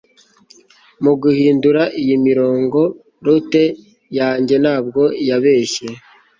[1.03, 2.79] muguhindura iyi mirongo,
[3.25, 3.63] lute
[4.17, 5.87] yanjye ntabwo yabeshye